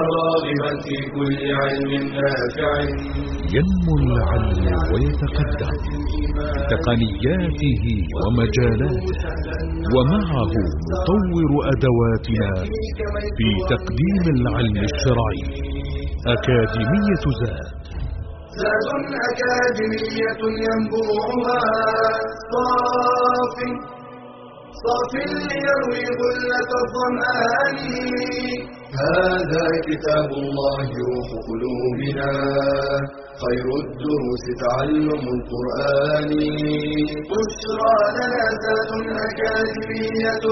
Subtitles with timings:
[0.00, 2.72] راغبا في كل علم نافع.
[3.56, 5.76] ينمو العلم ويتقدم.
[6.56, 7.84] بتقنياته
[8.20, 9.18] ومجالاته.
[9.94, 10.54] ومعه
[10.92, 12.50] نطور أدواتنا
[13.36, 15.42] في تقديم العلم الشرعي.
[16.34, 17.68] أكاديمية زاد.
[18.60, 18.88] زاد
[19.30, 21.60] أكاديمية ينبوعها.
[22.52, 23.58] صاف.
[24.82, 28.75] صاف ليروي غلة الظمآن.
[29.04, 32.30] هذا كتاب الله روح قلوبنا
[33.42, 36.30] خير الدروس تعلم القرآن.
[37.30, 38.90] بشرى لنا ذات
[39.26, 40.44] أكاديمية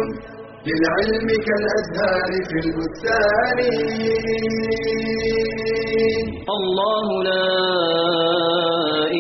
[0.67, 3.59] للعلم كالأزهار في البستان.
[6.57, 7.51] الله لا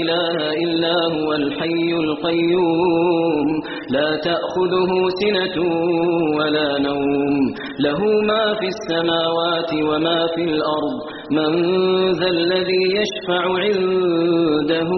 [0.00, 3.48] إله إلا هو الحي القيوم.
[3.91, 5.62] لا تأخذه سنة
[6.38, 7.55] ولا نوم.
[7.80, 10.98] له ما في السماوات وما في الأرض.
[11.30, 11.52] من
[12.12, 14.91] ذا الذي يشفع عنده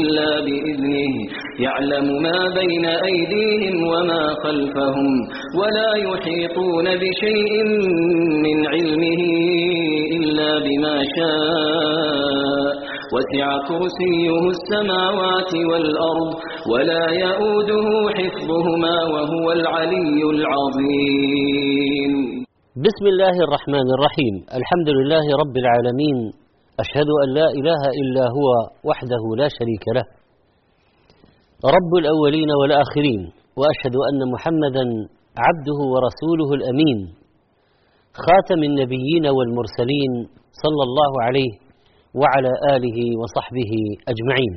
[0.00, 1.14] إلا بإذنه.
[1.60, 5.28] يعلم ما بين أيديهم وما خلفهم.
[5.58, 7.64] ولا يحيطون بشيء
[8.44, 9.22] من علمه
[10.16, 12.29] إلا بما شاء.
[13.14, 16.30] وسع كرسيه السماوات والأرض
[16.72, 17.86] ولا يؤوده
[18.18, 22.12] حفظهما وهو العلي العظيم.
[22.86, 24.34] بسم الله الرحمن الرحيم.
[24.58, 26.18] الحمد لله رب العالمين.
[26.82, 28.48] أشهد أن لا إله إلا هو
[28.88, 30.06] وحده لا شريك له.
[31.76, 33.22] رب الأولين والآخرين
[33.58, 34.84] وأشهد أن محمدا
[35.46, 36.98] عبده ورسوله الأمين.
[38.26, 40.12] خاتم النبيين والمرسلين
[40.62, 41.52] صلى الله عليه
[42.14, 43.72] وعلى آله وصحبه
[44.12, 44.54] أجمعين.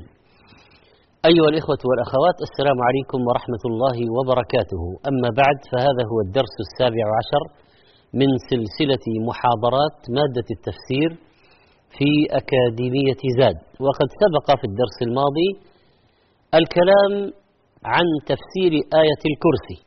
[1.29, 4.83] أيها الإخوة والأخوات السلام عليكم ورحمة الله وبركاته.
[5.09, 7.43] أما بعد فهذا هو الدرس السابع عشر
[8.19, 11.09] من سلسلة محاضرات مادة التفسير
[11.97, 13.57] في أكاديمية زاد.
[13.85, 15.49] وقد سبق في الدرس الماضي
[16.59, 17.11] الكلام
[17.93, 18.71] عن تفسير
[19.01, 19.79] آية الكرسي.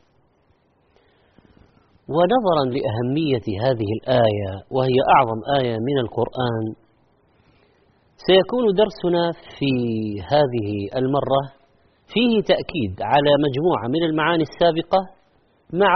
[2.15, 6.86] ونظرا لأهمية هذه الآية وهي أعظم آية من القرآن
[8.27, 9.71] سيكون درسنا في
[10.31, 11.41] هذه المرة
[12.13, 14.99] فيه تأكيد على مجموعة من المعاني السابقة
[15.73, 15.93] مع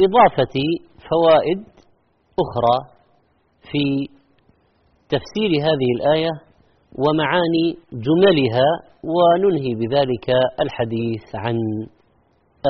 [0.00, 0.56] إضافة
[1.10, 1.60] فوائد
[2.44, 2.76] أخرى
[3.70, 3.84] في
[5.08, 6.30] تفسير هذه الآية
[7.02, 8.68] ومعاني جملها
[9.14, 10.26] وننهي بذلك
[10.60, 11.56] الحديث عن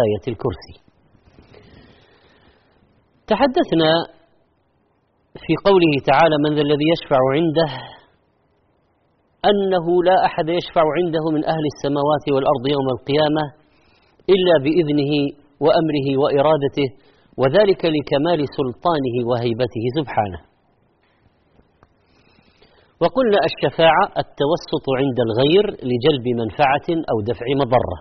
[0.05, 0.77] آية الكرسي.
[3.27, 3.93] تحدثنا
[5.34, 7.94] في قوله تعالى من ذا الذي يشفع عنده
[9.50, 13.44] أنه لا أحد يشفع عنده من أهل السماوات والأرض يوم القيامة
[14.34, 15.12] إلا بإذنه
[15.65, 16.88] وأمره وإرادته
[17.41, 20.41] وذلك لكمال سلطانه وهيبته سبحانه.
[23.03, 27.99] وقلنا الشفاعة التوسط عند الغير لجلب منفعة أو دفع مضرة.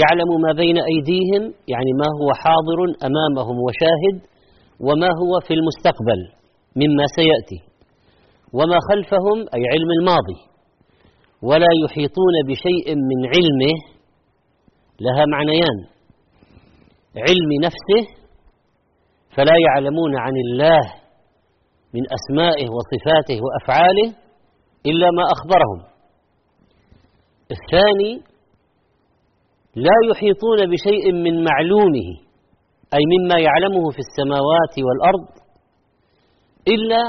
[0.00, 2.78] يعلم ما بين أيديهم يعني ما هو حاضر
[3.08, 4.16] أمامهم وشاهد
[4.86, 6.20] وما هو في المستقبل
[6.80, 7.75] مما سيأتي.
[8.52, 10.38] وما خلفهم أي علم الماضي.
[11.42, 13.74] ولا يحيطون بشيء من علمه
[15.00, 15.78] لها معنيان.
[17.16, 18.16] علم نفسه
[19.36, 20.92] فلا يعلمون عن الله
[21.94, 24.08] من أسمائه وصفاته وأفعاله
[24.86, 25.80] إلا ما أخبرهم
[27.50, 28.22] الثاني
[29.76, 32.08] لا يحيطون بشيء من معلومه
[32.94, 35.28] أي مما يعلمه في السماوات والأرض
[36.68, 37.02] إلا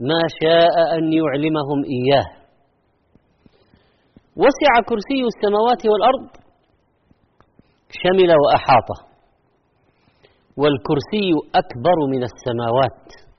[0.00, 2.26] ما شاء أن يعلمهم إياه.
[4.36, 6.28] وسع كرسي السماوات والأرض
[7.90, 9.10] شمل وأحاطه.
[10.56, 13.30] والكرسي أكبر من السماوات.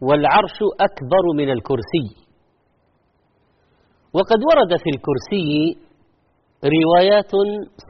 [0.00, 2.26] والعرش أكبر من الكرسي.
[4.12, 5.78] وقد ورد في الكرسي
[6.64, 7.30] روايات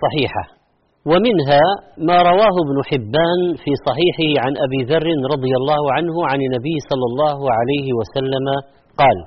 [0.02, 0.55] صحيحة.
[1.10, 1.64] ومنها
[2.08, 7.06] ما رواه ابن حبان في صحيحه عن أبي ذر رضي الله عنه عن النبي صلى
[7.10, 8.46] الله عليه وسلم
[9.00, 9.18] قال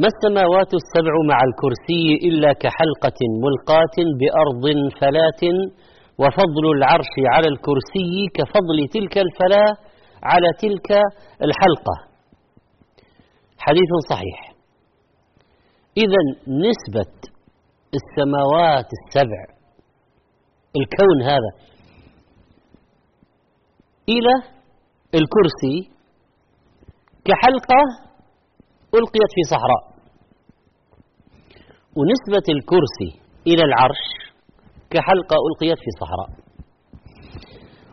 [0.00, 4.64] ما السماوات السبع مع الكرسي إلا كحلقة ملقاة بأرض
[5.00, 5.42] فلاه
[6.20, 9.72] وفضل العرش على الكرسي كفضل تلك الفلاة
[10.22, 10.88] على تلك
[11.46, 11.96] الحلقة
[13.58, 14.38] حديث صحيح.
[15.96, 16.20] إذا
[16.66, 17.14] نسبة
[17.98, 19.57] السماوات السبع
[20.80, 21.50] الكون هذا.
[24.08, 24.34] إلى
[25.14, 25.76] الكرسي
[27.24, 27.80] كحلقة
[28.94, 29.82] ألقيت في صحراء.
[31.98, 33.10] ونسبة الكرسي
[33.46, 34.04] إلى العرش
[34.90, 36.30] كحلقة ألقيت في صحراء.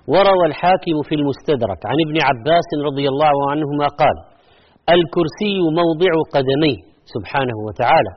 [0.08, 4.18] وروى الحاكم في المستدرك عن ابن عباس رضي الله عنهما قال
[4.90, 8.14] الكرسي موضع قدميه سبحانه وتعالى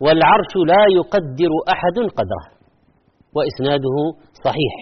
[0.00, 2.57] والعرش لا يقدر أحد قدره.
[3.36, 3.96] وإسناده
[4.44, 4.74] صحيح.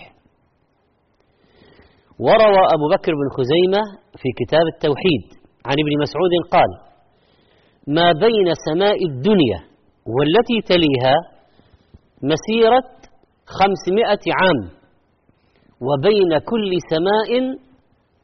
[2.19, 3.83] وروى أبو بكر بن خزيمة
[4.21, 5.25] في كتاب التوحيد
[5.67, 6.71] عن ابن مسعود قال
[7.97, 9.61] ما بين سماء الدنيا
[10.15, 11.15] والتي تليها
[12.33, 12.89] مسيرة
[13.59, 14.61] خمسمائة عام
[15.89, 17.31] وبين كل سماء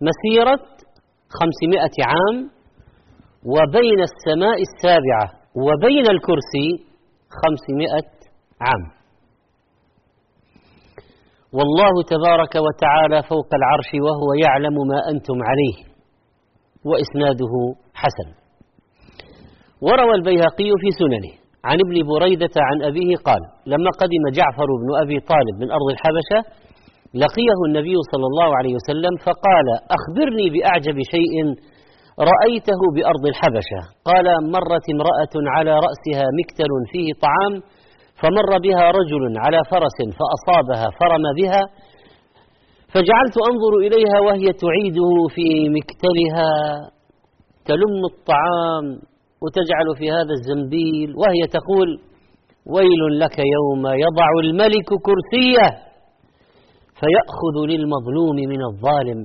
[0.08, 0.60] مسيرة
[1.38, 2.50] خمسمائة عام
[3.54, 5.26] وبين السماء السابعة
[5.66, 6.68] وبين الكرسي
[7.40, 8.08] خمسمائة
[8.60, 9.01] عام.
[11.58, 15.76] والله تبارك وتعالى فوق العرش وهو يعلم ما أنتم عليه
[16.88, 17.54] وإسناده
[18.02, 18.28] حسن.
[19.87, 21.32] وروى البيهقي في سننه
[21.69, 26.40] عن ابن بريدة عن أبيه قال لما قدم جعفر بن أبي طالب من أرض الحبشة
[27.25, 29.66] لقيه النبي صلى الله عليه وسلم فقال
[29.96, 31.34] أخبرني بأعجب شيء
[32.32, 33.81] رأيته بأرض الحبشة.
[34.10, 34.26] قال
[34.56, 37.52] مرت امرأة على رأسها مكتل فيه طعام
[38.22, 41.62] فمر بها رجل على فرس فأصابها فرم بها
[42.92, 45.46] فجعلت أنظر إليها وهي تعيده في
[45.76, 46.52] مكتلها.
[47.64, 48.86] تلم الطعام
[49.42, 51.88] وتجعل في هذا الزنبيل وهي تقول
[52.74, 55.68] ويل لك يوم يضع الملك كرسيه
[57.00, 59.20] فيأخذ للمظلوم من الظالم.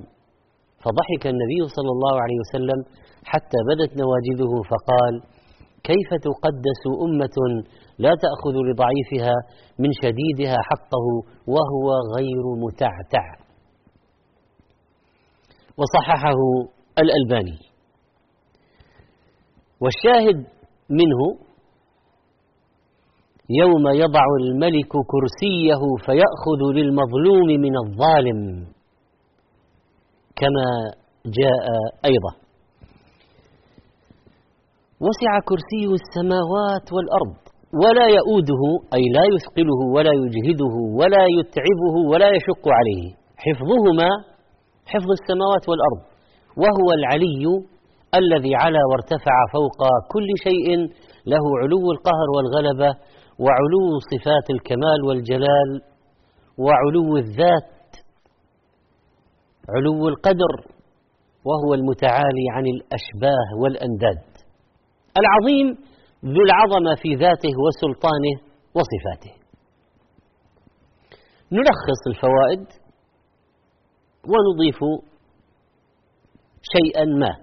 [0.84, 2.80] فضحك النبي صلى الله عليه وسلم
[3.32, 5.14] حتى بدت نواجذه فقال
[5.90, 7.38] كيف تقدس أمة
[8.00, 9.36] لا تأخذ لضعيفها
[9.80, 11.06] من شديدها حقه
[11.48, 13.48] وهو غير متعتع.
[15.78, 16.40] وصححه
[17.00, 17.60] الألباني.
[19.82, 20.48] والشاهد
[20.90, 21.48] منه
[23.50, 28.66] يوم يضع الملك كرسيه فيأخذ للمظلوم من الظالم
[30.36, 30.68] كما
[31.26, 31.66] جاء
[32.06, 32.48] أيضا.
[35.02, 37.47] وسع كرسيه السماوات والأرض.
[37.74, 38.62] ولا يؤوده
[38.96, 43.06] أي لا يثقله ولا يجهده ولا يتعبه ولا يشق عليه.
[43.44, 44.10] حفظهما
[44.92, 46.02] حفظ السماوات والأرض
[46.64, 47.44] وهو العلي
[48.22, 49.82] الذي علا وارتفع فوق
[50.14, 50.68] كل شيء
[51.34, 52.92] له علو القهر والغلبة
[53.44, 55.70] وعلو صفات الكمال والجلال
[56.58, 57.72] وعلو الذات
[59.76, 60.54] علو القدر
[61.48, 64.24] وهو المتعالي عن الأشباه والأنداد.
[65.22, 65.68] العظيم
[66.26, 68.36] ذو العظمة في ذاته وسلطانه
[68.76, 69.34] وصفاته.
[71.52, 72.66] نلخص الفوائد
[74.32, 74.80] ونضيف
[76.76, 77.34] شيئا ما.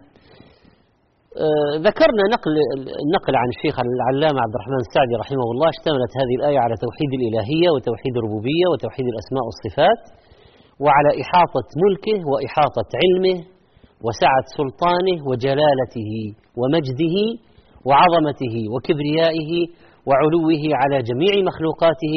[1.44, 2.52] آه ذكرنا نقل
[3.04, 7.68] النقل عن الشيخ العلامة عبد الرحمن السعدي رحمه الله اشتملت هذه الآية على توحيد الإلهية
[7.74, 10.02] وتوحيد الربوبية وتوحيد الأسماء والصفات
[10.84, 13.38] وعلى إحاطة ملكه وإحاطة علمه
[14.06, 16.12] وسعة سلطانه وجلالته
[16.60, 17.16] ومجده
[17.88, 19.52] وعظمته وكبريائه
[20.08, 22.14] وعلوه على جميع مخلوقاته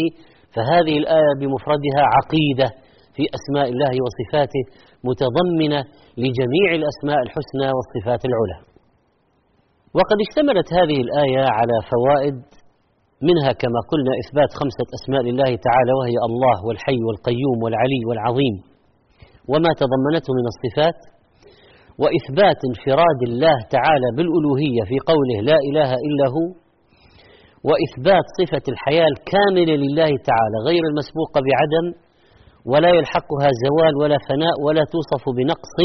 [0.55, 2.67] فهذه الآية بمفردها عقيدة
[3.15, 4.63] في أسماء الله وصفاته
[5.09, 5.79] متضمنة
[6.23, 8.57] لجميع الأسماء الحسنى والصفات العلى.
[9.97, 12.37] وقد اشتملت هذه الآية على فوائد
[13.29, 18.55] منها كما قلنا إثبات خمسة أسماء لله تعالى وهي الله والحي والقيوم والعلي والعظيم.
[19.51, 20.97] وما تضمنته من الصفات
[22.03, 26.47] وإثبات انفراد الله تعالى بالألوهية في قوله لا إله إلا هو
[27.69, 31.85] وإثبات صفة الحياة الكاملة لله تعالى غير المسبوقة بعدم
[32.71, 35.77] ولا يلحقها زوال ولا فناء ولا توصف بنقص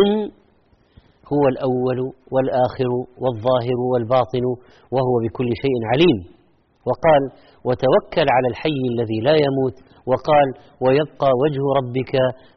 [1.33, 1.99] هو الأول
[2.35, 2.91] والآخر
[3.23, 4.45] والظاهر والباطن
[4.95, 6.19] وهو بكل شيء عليم.
[6.89, 7.23] وقال
[7.67, 9.77] وتوكل على الحي الذي لا يموت
[10.11, 10.49] وقال
[10.85, 12.13] ويبقى وجه ربك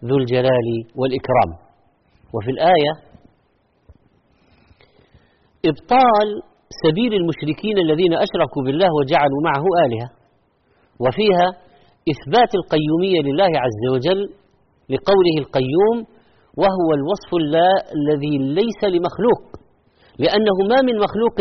[0.07, 0.67] ذو الجلال
[0.99, 1.49] والإكرام
[2.35, 2.91] وفي الآية
[5.71, 6.27] إبطال
[6.83, 10.09] سبيل المشركين الذين أشركوا بالله وجعلوا معه آلهة.
[11.03, 11.47] وفيها
[12.13, 14.21] إثبات القيومية لله عز وجل
[14.93, 15.97] لقوله القيوم
[16.61, 17.29] وهو الوصف
[17.97, 19.41] الذي ليس لمخلوق
[20.23, 21.35] لأنه ما من مخلوق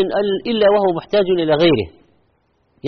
[0.50, 1.88] إلا وهو محتاج إلى غيره.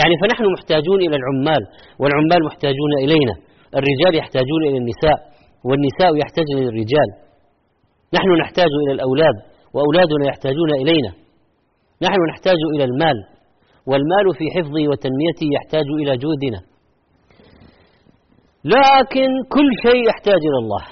[0.01, 1.63] يعني فنحن محتاجون إلى العمال
[2.01, 3.35] والعمال محتاجون إلينا.
[3.79, 5.19] الرجال يحتاجون إلى النساء
[5.69, 7.09] والنساء يحتاجن إلى الرجال.
[8.17, 9.37] نحن نحتاج إلى الأولاد
[9.75, 11.11] وأولادنا يحتاجون إلينا.
[12.03, 13.19] نحن نحتاج إلى المال
[13.87, 16.61] والمال في حفظه وتنميته يحتاج إلى جهدنا
[18.75, 20.85] لكن كل شيء يحتاج إلى الله.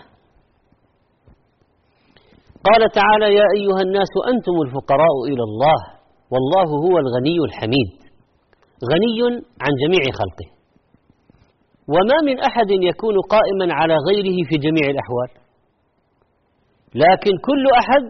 [2.69, 5.79] قال تعالى يا أيها الناس أنتم الفقراء إلى الله
[6.33, 7.91] والله هو الغني الحميد.
[8.91, 9.19] غني
[9.65, 10.49] عن جميع خلقه.
[11.89, 15.31] وما من أحد يكون قائما على غيره في جميع الأحوال.
[16.95, 18.03] لكن كل أحد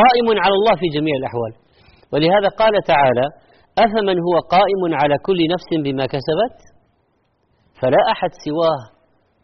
[0.00, 1.52] قائم على الله في جميع الأحوال.
[2.12, 3.26] ولهذا قال تعالى
[3.78, 6.58] أفمن هو قائم على كل نفس بما كسبت؟
[7.80, 8.80] فلا أحد سواه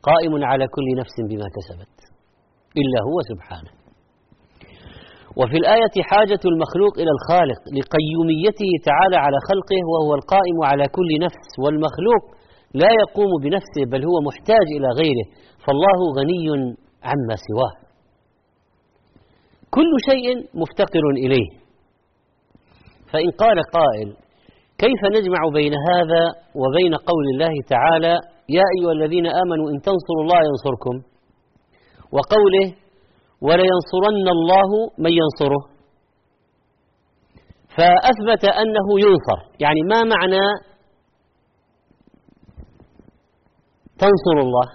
[0.08, 1.96] قائم على كل نفس بما كسبت
[2.80, 3.72] إلا هو سبحانه.
[5.40, 11.48] وفي الآية حاجة المخلوق إلى الخالق لقيوميته تعالى على خلقه وهو القائم على كل نفس
[11.62, 12.22] والمخلوق
[12.82, 15.26] لا يقوم بنفسه بل هو محتاج إلى غيره
[15.64, 16.46] فالله غني
[17.10, 17.74] عما سواه.
[19.76, 20.26] كل شيء
[20.60, 21.61] مفتقر إليه.
[23.12, 24.08] فإن قال قائل
[24.78, 26.22] كيف نجمع بين هذا
[26.60, 28.14] وبين قول الله تعالى
[28.48, 30.94] يا أيها الذين آمنوا إن تنصروا الله ينصركم؟
[32.12, 32.66] وقوله
[33.40, 35.62] ولينصرن الله من ينصره.
[37.76, 40.44] فأثبت أنه ينصر يعني ما معنى
[43.98, 44.66] تنصر الله؟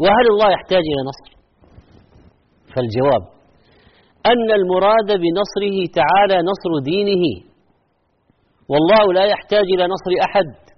[0.00, 1.30] وهل الله يحتاج إلى نصر؟
[2.74, 3.33] فالجواب
[4.26, 7.24] أن المراد بنصره تعالى نصر دينه.
[8.68, 10.74] والله لا يحتاج إلى نصر أحد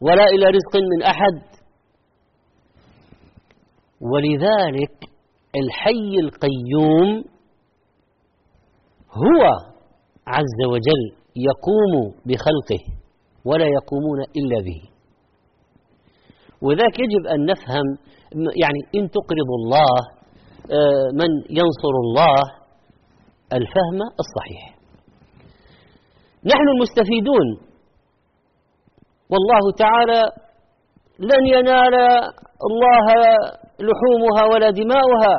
[0.00, 1.42] ولا إلى رزق من أحد.
[4.00, 4.96] ولذلك
[5.56, 7.24] الحي القيوم
[9.10, 9.42] هو
[10.26, 11.04] عز وجل
[11.36, 12.84] يقوم بخلقه
[13.44, 14.80] ولا يقومون إلا به.
[16.62, 17.86] وذاك يجب أن نفهم
[18.62, 20.15] يعني إن تقرض الله
[21.20, 22.36] من ينصر الله
[23.52, 24.76] الفهم الصحيح.
[26.44, 27.46] نحن المستفيدون.
[29.30, 30.22] والله تعالى
[31.18, 31.94] لن ينال
[32.68, 33.06] الله
[33.80, 35.34] لحومها ولا دماؤها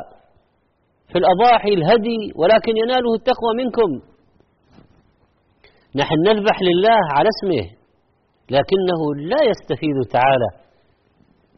[1.08, 3.90] في الأضاحي الهدي ولكن يناله التقوى منكم.
[5.96, 7.64] نحن نذبح لله على اسمه
[8.50, 10.48] لكنه لا يستفيد تعالى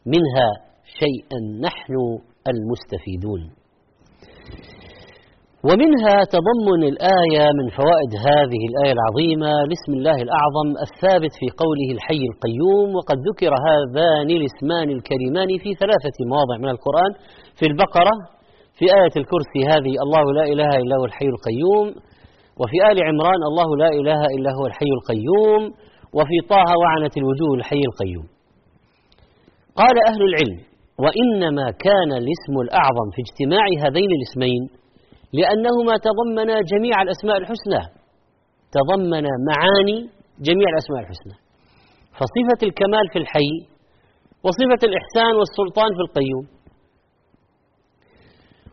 [0.05, 0.49] منها
[0.83, 1.39] شيئا.
[1.61, 1.93] نحن
[2.47, 3.60] المستفيدون.
[5.69, 12.23] ومنها تضمن الآية من فوائد هذه الآية العظيمة لاسم الله الأعظم الثابت في قوله الحي
[12.31, 17.11] القيوم وقد ذكر هذان الاسمان الكريمان في ثلاثة مواضع من القرآن.
[17.59, 18.15] في البقرة
[18.77, 21.87] في آية الكرسي هذه الله لا إله إلا هو الحي القيوم.
[22.61, 25.61] وفي آل عمران الله لا إله إلا هو الحي القيوم.
[26.17, 28.27] وفي طه وعنت الوجوه الحي القيوم.
[29.81, 30.59] قال أهل العلم
[31.03, 34.80] وإنما كان الاسم الأعظم في اجتماع هذين الاسمين
[35.33, 37.83] لأنهما تضمنا جميع الأسماء الحسنى.
[38.71, 39.99] تضمن معاني
[40.39, 41.35] جميع الأسماء الحسنى.
[42.11, 43.53] فصفة الكمال في الحي
[44.43, 46.45] وصفة الإحسان والسلطان في القيوم.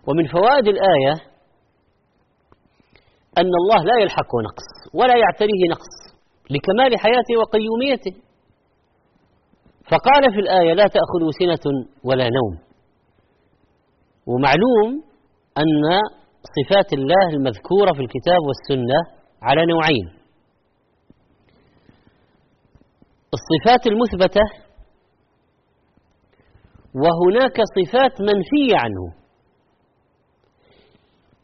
[0.08, 1.12] ومن فوائد الآية
[3.38, 5.94] أن الله لا يلحقه نقص ولا يعتريه نقص
[6.50, 8.28] لكمال حياته وقيوميته.
[9.90, 11.72] فقال في الآية لا تأخذه سنة
[12.04, 12.58] ولا نوم.
[14.26, 15.04] ومعلوم
[15.58, 16.00] أن
[16.42, 18.98] صفات الله المذكورة في الكتاب والسنة
[19.42, 20.08] على نوعين.
[23.38, 24.40] الصفات المثبتة
[26.94, 29.04] وهناك صفات منفية عنه.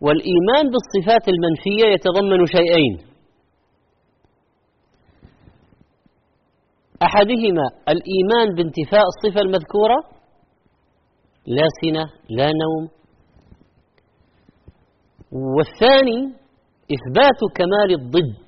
[0.00, 3.14] والإيمان بالصفات المنفية يتضمن شيئين.
[7.02, 9.96] أحدهما الإيمان بانتفاء الصفة المذكورة
[11.46, 12.88] لا سنة لا نوم
[15.34, 16.20] والثاني
[16.96, 18.44] إثبات كمال الضد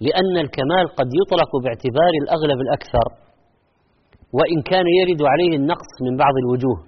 [0.00, 3.06] لأن الكمال قد يطلق باعتبار الأغلب الأكثر
[4.36, 6.78] وإن كان يرد عليه النقص من بعض الوجوه.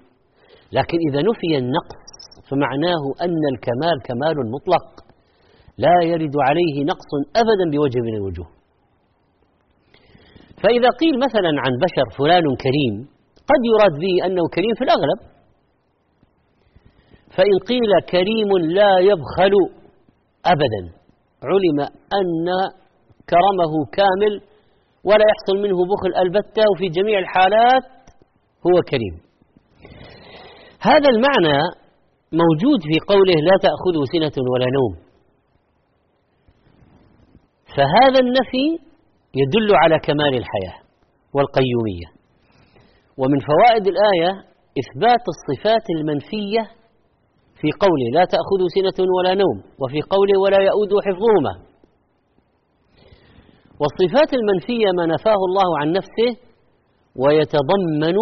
[0.71, 2.01] لكن إذا نفي النقص
[2.49, 4.85] فمعناه أن الكمال كمال مطلق
[5.77, 8.47] لا يرد عليه نقص أبدا بوجه من الوجوه.
[10.63, 12.95] فإذا قيل مثلا عن بشر فلان كريم
[13.49, 15.19] قد يراد به أنه كريم في الأغلب
[17.39, 19.53] فإن قيل كريم لا يبخل
[20.45, 20.81] أبدا.
[21.51, 21.79] علم
[22.19, 22.47] أن
[23.29, 24.41] كرمه كامل
[25.03, 27.83] ولا يحصل منه بخل البتة وفي جميع الحالات
[28.67, 29.15] هو كريم.
[30.81, 31.59] هذا المعنى
[32.33, 34.93] موجود في قوله لا تأخذه سنة ولا نوم.
[37.75, 38.67] فهذا النفي
[39.41, 40.77] يدل على كمال الحياة
[41.33, 42.07] والقيومية.
[43.17, 44.31] ومن فوائد الآية
[44.81, 46.78] إثبات الصفات المنفية
[47.61, 51.53] في قوله لا تأخذ سنة ولا نوم وفي قوله ولا يؤود حفظهما.
[53.79, 56.31] والصفات المنفية ما نفاه الله عن نفسه
[57.15, 58.17] ويتضمن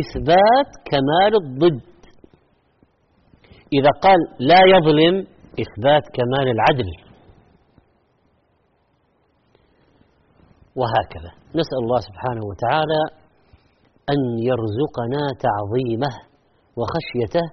[0.00, 1.82] إثبات كمال الضد.
[3.72, 5.26] إذا قال لا يظلم
[5.62, 6.90] إثبات كمال العدل.
[10.76, 11.30] وهكذا.
[11.60, 13.00] نسأل الله سبحانه وتعالى
[14.12, 16.33] أن يرزقنا تعظيمه.
[16.78, 17.46] وخشيته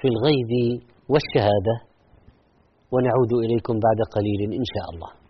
[0.00, 1.76] في الغيب والشهادة.
[2.92, 5.22] ونعود إليكم بعد قليل إن شاء الله.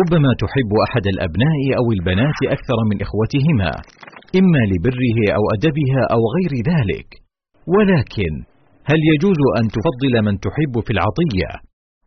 [0.00, 3.70] ربما تحب أحد الأبناء أو البنات أكثر من إخوتهما
[4.40, 7.08] إما لبره أو أدبها أو غير ذلك.
[7.74, 8.53] ولكن
[8.90, 11.50] هل يجوز أن تفضل من تحب في العطية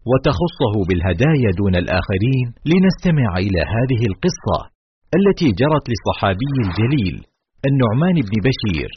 [0.10, 4.60] وتخصه بالهدايا دون الآخرين؟ لنستمع إلى هذه القصة
[5.18, 7.16] التي جرت للصحابي الجليل
[7.70, 8.90] النعمان بن بشير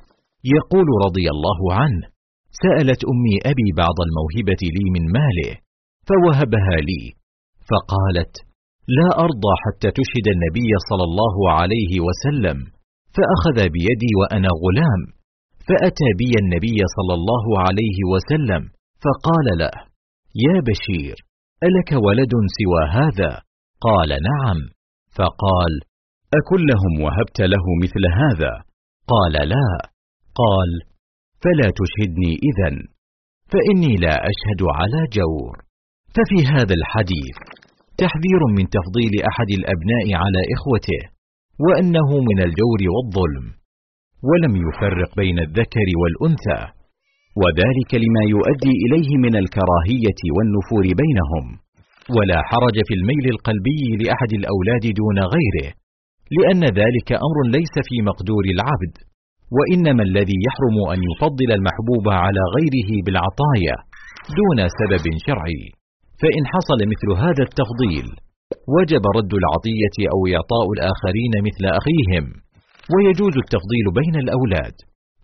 [0.56, 2.04] يقول رضي الله عنه
[2.64, 5.52] سألت أمي أبي بعض الموهبة لي من ماله
[6.08, 7.02] فوهبها لي
[7.70, 8.34] فقالت
[8.98, 12.58] لا أرضى حتى تشهد النبي صلى الله عليه وسلم
[13.16, 15.00] فأخذ بيدي وأنا غلام
[15.70, 18.62] فأتى بي النبي صلى الله عليه وسلم
[19.04, 19.74] فقال له
[20.44, 21.16] يا بشير
[21.68, 23.42] ألك ولد سوى هذا؟
[23.86, 24.58] قال نعم.
[25.18, 25.72] فقال
[26.40, 28.52] أكلهم وهبت له مثل هذا؟
[29.12, 29.70] قال لا.
[30.42, 30.70] قال
[31.42, 32.70] فلا تشهدني اذا
[33.52, 35.54] فإني لا أشهد على جور.
[36.14, 37.36] ففي هذا الحديث
[38.02, 41.02] تحذير من تفضيل أحد الأبناء على إخوته
[41.64, 43.59] وأنه من الجور والظلم.
[44.28, 46.60] ولم يفرق بين الذكر والأنثى
[47.42, 51.44] وذلك لما يؤدي إليه من الكراهية والنفور بينهم.
[52.16, 55.68] ولا حرج في الميل القلبي لأحد الأولاد دون غيره
[56.36, 58.94] لأن ذلك أمر ليس في مقدور العبد
[59.56, 63.76] وإنما الذي يحرم أن يفضل المحبوب على غيره بالعطايا
[64.38, 65.62] دون سبب شرعي.
[66.20, 68.06] فإن حصل مثل هذا التفضيل
[68.76, 72.24] وجب رد العطية أو إعطاء الآخرين مثل أخيهم.
[72.92, 74.76] ويجوز التفضيل بين الأولاد.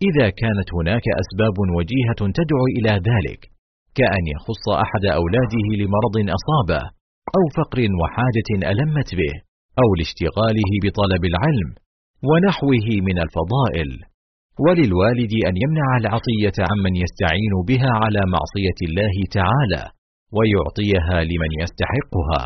[0.07, 3.41] إذا كانت هناك أسباب وجيهة تدعو إلى ذلك
[3.97, 6.83] كأن يخص أحد أولاده لمرض أصابه
[7.37, 9.33] أو فقر وحاجة ألمت به
[9.81, 11.69] أو لاشتغاله بطلب العلم
[12.29, 13.89] ونحوه من الفضائل.
[14.65, 19.83] وللوالد أن يمنع العطية عمن يستعين بها على معصية الله تعالى
[20.35, 22.43] ويعطيها لمن يستحقها.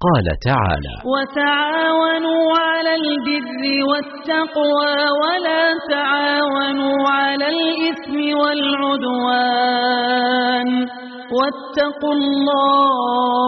[0.00, 9.88] قال تعالى وتعاونوا على البر والتقوى ولا تعاونوا على الإثم والعدوان
[11.38, 13.44] واتقوا الله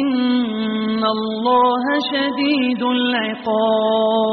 [0.00, 4.32] إن الله شديد العقاب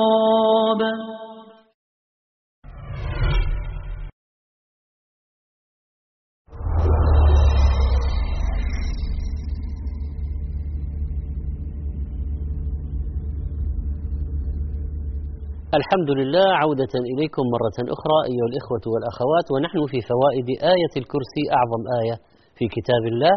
[15.78, 19.48] الحمد لله عودة إليكم مرة أخرى أيها الإخوة والأخوات.
[19.54, 22.16] ونحن في فوائد آية الكرسي أعظم آية
[22.58, 23.36] في كتاب الله.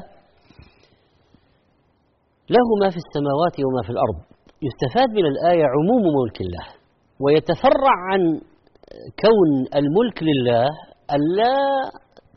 [2.55, 4.18] له ما في السماوات وما في الأرض.
[4.68, 6.66] يستفاد من الآية عموم ملك الله.
[7.25, 8.21] ويتفرع عن
[9.25, 10.66] كون الملك لله
[11.16, 11.57] ألا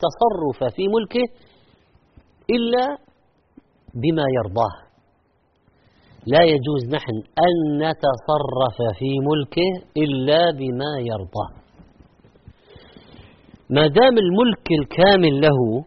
[0.04, 1.26] تصرف في ملكه
[2.56, 2.84] إلا
[4.02, 4.85] بما يرضاه.
[6.26, 7.14] لا يجوز نحن
[7.46, 11.46] أن نتصرف في ملكه إلا بما يرضى.
[13.70, 15.84] ما دام الملك الكامل له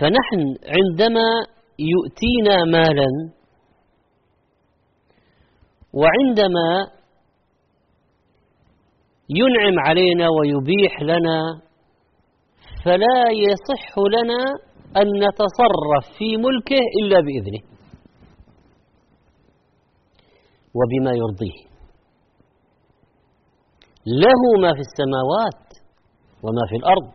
[0.00, 1.28] فنحن عندما
[1.78, 3.10] يؤتينا مالا
[5.94, 6.86] وعندما
[9.30, 11.40] ينعم علينا ويبيح لنا
[12.84, 14.42] فلا يصح لنا
[14.96, 17.73] أن نتصرف في ملكه إلا بإذنه.
[20.78, 21.74] وبما يرضيه.
[24.06, 25.64] له ما في السماوات
[26.42, 27.12] وما في الأرض.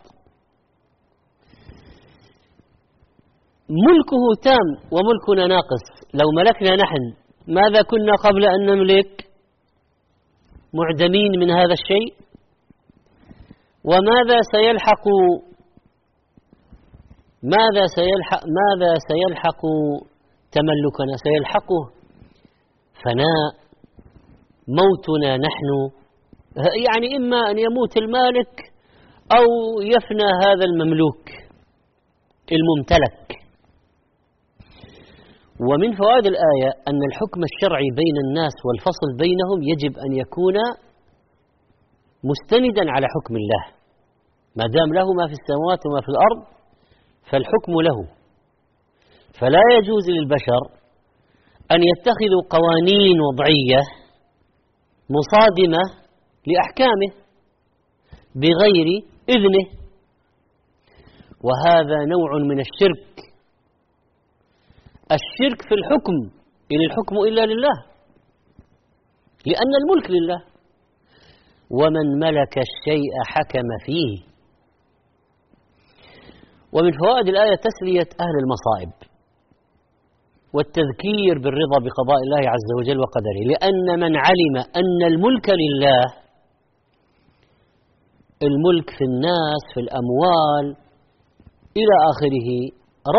[3.70, 5.86] ملكه تام وملكنا ناقص.
[6.14, 7.04] لو ملكنا نحن
[7.48, 9.30] ماذا كنا قبل أن نملك؟
[10.74, 12.10] معدمين من هذا الشيء؟
[13.84, 15.06] وماذا سيلحق
[17.44, 19.62] ماذا سيلحق ماذا سيلحق
[20.52, 21.99] تملكنا؟ سيلحقه
[23.04, 23.50] فناء
[24.68, 25.70] موتنا نحن.
[26.86, 28.54] يعني إما أن يموت المالك
[29.32, 29.46] أو
[29.82, 31.26] يفنى هذا المملوك
[32.58, 33.28] الممتلك.
[35.70, 40.56] ومن فوائد الآية أن الحكم الشرعي بين الناس والفصل بينهم يجب أن يكون
[42.24, 43.64] مستندا على حكم الله.
[44.56, 46.42] ما دام له ما في السماوات وما في الأرض
[47.30, 48.00] فالحكم له.
[49.40, 50.79] فلا يجوز للبشر
[51.72, 53.82] أن يتخذوا قوانين وضعية
[55.10, 55.84] مصادمة
[56.48, 57.12] لأحكامه
[58.36, 58.88] بغير
[59.30, 59.80] إذنه.
[61.44, 63.16] وهذا نوع من الشرك.
[65.12, 66.14] الشرك في الحكم
[66.72, 67.86] إن الحكم إلا لله.
[69.46, 70.44] لأن الملك لله.
[71.70, 74.30] ومن ملك الشيء حكم فيه.
[76.74, 79.09] ومن فوائد الآية تسلية أهل المصائب.
[80.56, 83.42] والتذكير بالرضا بقضاء الله عز وجل وقدره.
[83.52, 86.04] لأن من علم أن الملك لله
[88.50, 90.66] الملك في الناس في الأموال
[91.80, 92.50] إلى آخره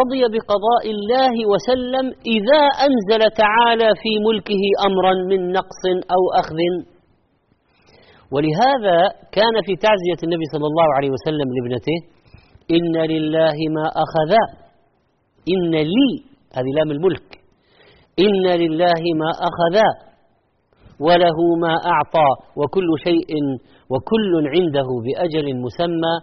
[0.01, 5.83] رضي بقضاء الله وسلم إذا أنزل تعالى في ملكه أمرا من نقص
[6.15, 6.61] أو أخذ.
[8.35, 8.99] ولهذا
[9.33, 11.99] كان في تعزية النبي صلى الله عليه وسلم لابنته
[12.77, 14.33] إن لله ما أخذ
[15.55, 17.29] إن لي هذه لام الملك.
[18.19, 19.77] إن لله ما أخذ
[21.01, 23.31] وله ما أعطى وكل شيء
[23.93, 26.15] وكل عنده بأجل مسمى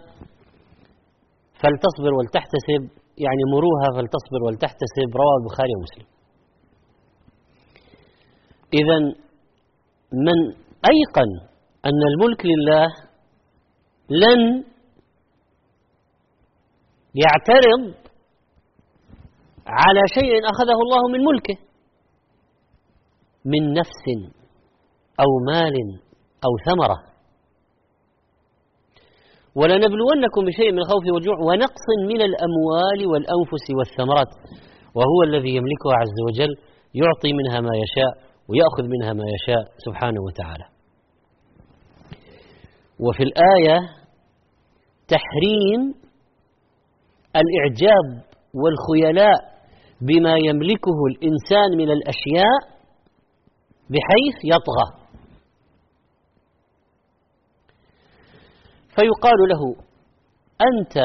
[1.60, 2.82] فلتصبر ولتحتسب.
[3.24, 5.08] يعني مروها فلتصبر ولتحتسب.
[5.20, 6.08] رواه البخاري ومسلم.
[8.74, 8.98] إذا
[10.12, 10.38] من
[10.92, 11.30] أيقن
[11.86, 12.86] أن الملك لله
[14.10, 14.64] لن
[17.14, 18.07] يعترض
[19.68, 21.56] على شيء أخذه الله من ملكه.
[23.44, 24.04] من نفس
[25.20, 25.74] أو مال
[26.44, 26.98] أو ثمرة.
[29.54, 34.32] ولنبلونكم بشيء من الخوف والجوع ونقص من الأموال والأنفس والثمرات.
[34.94, 36.52] وهو الذي يملكها عز وجل
[36.94, 38.12] يعطي منها ما يشاء
[38.48, 40.64] ويأخذ منها ما يشاء سبحانه وتعالى.
[43.00, 43.78] وفي الآية
[45.08, 45.94] تحريم
[47.36, 49.57] الإعجاب والخيلاء
[50.00, 52.58] بما يملكه الإنسان من الأشياء
[53.90, 55.08] بحيث يطغى.
[58.94, 59.76] فيقال له
[60.68, 60.96] أنت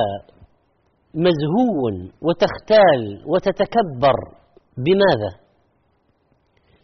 [1.16, 1.82] مزهو
[2.22, 4.16] وتختال وتتكبر
[4.78, 5.32] بماذا؟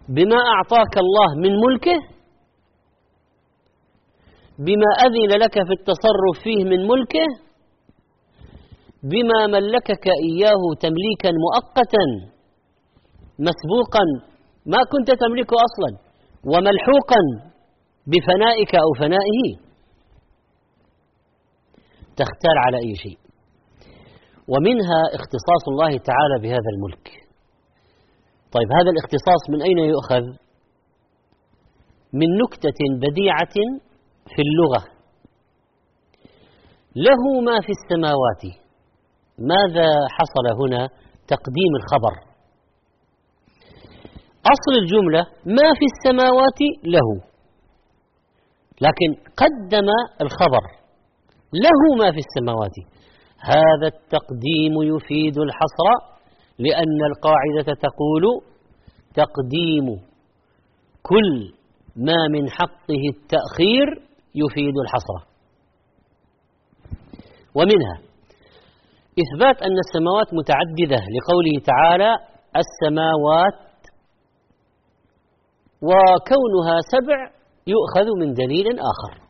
[0.09, 1.99] بما أعطاك الله من ملكه؟
[4.59, 7.48] بما أذن لك في التصرف فيه من ملكه؟
[9.03, 12.05] بما ملكك إياه تمليكا مؤقتا
[13.39, 14.05] مسبوقا
[14.65, 15.91] ما كنت تملكه أصلا
[16.45, 17.21] وملحوقا
[18.07, 19.41] بفنائك أو فنائه.
[22.17, 23.17] تختال على أي شيء.
[24.47, 27.07] ومنها اختصاص الله تعالى بهذا الملك.
[28.55, 30.25] طيب هذا الاختصاص من أين يؤخذ؟
[32.13, 33.55] من نكتة بديعة
[34.35, 34.83] في اللغة.
[36.95, 38.68] له ما في السماوات.
[39.39, 40.87] ماذا حصل هنا؟
[41.27, 42.29] تقديم الخبر.
[44.45, 47.29] أصل الجملة ما في السماوات له.
[48.81, 49.89] لكن قدم
[50.21, 50.63] الخبر
[51.53, 52.75] له ما في السماوات.
[53.39, 55.87] هذا التقديم يفيد الحصر
[56.59, 58.23] لأن القاعدة تقول
[59.13, 59.85] تقديم
[61.03, 61.53] كل
[61.95, 63.87] ما من حقه التأخير
[64.35, 65.29] يفيد الحصر.
[67.55, 68.08] ومنها
[69.23, 72.11] إثبات أن السماوات متعددة لقوله تعالى
[72.61, 73.59] السماوات
[75.81, 77.17] وكونها سبع
[77.67, 79.29] يؤخذ من دليل آخر.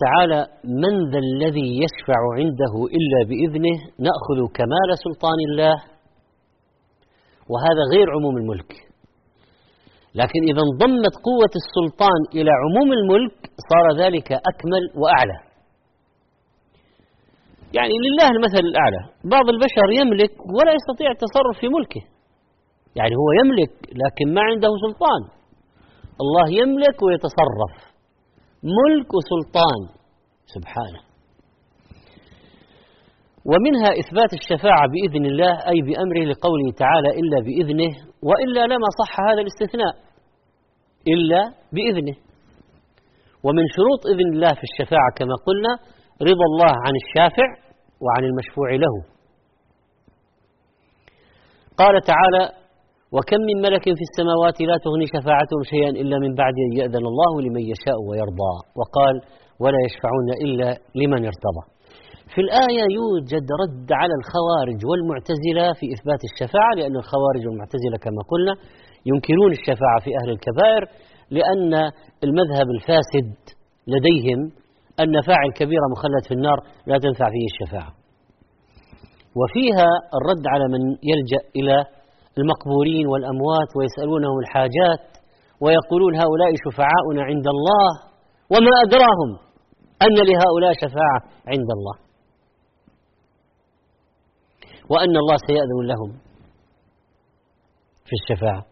[0.00, 5.74] تعالى من ذا الذي يشفع عنده إلا بإذنه نأخذ كمال سلطان الله
[7.50, 8.89] وهذا غير عموم الملك.
[10.14, 13.36] لكن إذا انضمت قوة السلطان إلى عموم الملك
[13.70, 15.38] صار ذلك أكمل وأعلى.
[17.78, 19.02] يعني لله المثل الأعلى.
[19.34, 22.02] بعض البشر يملك ولا يستطيع التصرف في ملكه.
[22.98, 25.22] يعني هو يملك لكن ما عنده سلطان.
[26.22, 27.74] الله يملك ويتصرف.
[28.62, 29.80] ملك وسلطان.
[30.54, 31.00] سبحانه.
[33.50, 39.40] ومنها إثبات الشفاعة بإذن الله أي بأمره لقوله تعالى إلا بإذنه وإلا لما صح هذا
[39.44, 39.94] الاستثناء
[41.14, 41.40] إلا
[41.74, 42.16] بإذنه.
[43.44, 45.72] ومن شروط إذن الله في الشفاعة كما قلنا
[46.30, 47.46] رضا الله عن الشافع
[48.04, 48.94] وعن المشفوع له.
[51.80, 52.44] قال تعالى
[53.16, 57.32] وكم من ملك في السماوات لا تغني شفاعتهم شيئا إلا من بعد أن يأذن الله
[57.44, 59.14] لمن يشاء ويرضى وقال
[59.62, 60.68] ولا يشفعون إلا
[61.00, 61.64] لمن ارتضى
[62.34, 68.54] في الآية يوجد رد على الخوارج والمعتزلة في إثبات الشفاعة لأن الخوارج والمعتزلة كما قلنا
[69.10, 70.82] ينكرون الشفاعة في أهل الكبائر
[71.36, 71.72] لأن
[72.26, 73.30] المذهب الفاسد
[73.92, 74.40] لديهم
[75.02, 77.92] أن فاعل كبيرة مخلد في النار لا تنفع فيه الشفاعة.
[79.40, 79.88] وفيها
[80.18, 81.76] الرد على من يلجأ إلى
[82.38, 85.04] المقبورين والأموات ويسألونهم الحاجات
[85.62, 87.88] ويقولون هؤلاء شفعاؤنا عند الله
[88.52, 89.30] وما أدراهم
[90.04, 91.20] أن لهؤلاء شفاعة
[91.52, 92.09] عند الله.
[94.90, 96.10] وأن الله سيأذن لهم
[98.04, 98.64] في الشفاعة.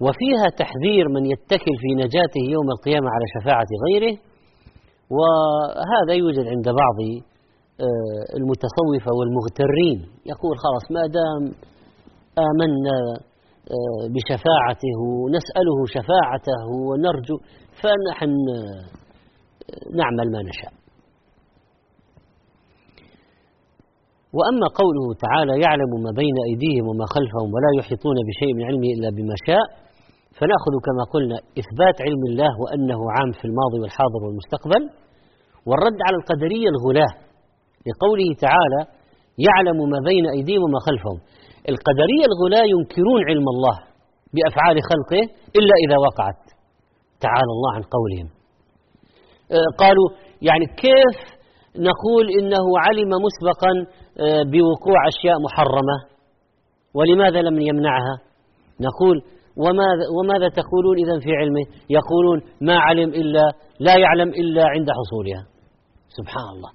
[0.00, 4.16] وفيها تحذير من يتكل في نجاته يوم القيامة على شفاعة غيره
[5.18, 6.98] وهذا يوجد عند بعض
[7.80, 9.98] آه، المتصوفة والمغترين.
[10.32, 11.42] يقول خلاص ما دام
[12.48, 12.98] آمنا
[13.74, 17.36] آه، بشفاعته ونسأله شفاعته ونرجو
[17.80, 18.82] فنحن آه،
[19.98, 20.79] نعمل ما نشاء.
[24.36, 29.08] وأما قوله تعالى يعلم ما بين أيديهم وما خلفهم ولا يحيطون بشيء من علمه إلا
[29.16, 29.64] بما شاء
[30.38, 34.82] فنأخذ كما قلنا إثبات علم الله وأنه عام في الماضي والحاضر والمستقبل
[35.68, 37.12] والرد على القدرية الغلاة
[37.88, 38.80] لقوله تعالى
[39.46, 41.18] يعلم ما بين أيديهم وما خلفهم.
[41.72, 43.76] القدرية الغلاة ينكرون علم الله
[44.34, 45.22] بأفعال خلقه
[45.58, 46.42] إلا إذا وقعت.
[47.26, 48.28] تعالى الله عن قولهم.
[49.56, 50.08] آه، قالوا
[50.48, 51.18] يعني كيف
[51.88, 53.72] نقول إنه علم مسبقا
[54.52, 55.96] بوقوع أشياء محرمة
[56.94, 58.16] ولماذا لم يمنعها؟
[58.80, 59.22] نقول
[59.56, 65.42] وماذا, وماذا تقولون إذا في علمه؟ يقولون ما علم إلا لا يعلم إلا عند حصولها.
[66.08, 66.70] سبحان الله.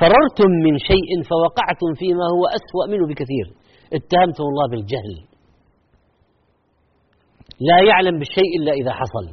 [0.00, 3.46] فررتم من شيء فوقعتم فيما هو أسوأ منه بكثير.
[3.92, 5.14] اتهمتم الله بالجهل.
[7.60, 9.26] لا يعلم بالشيء إلا إذا حصل.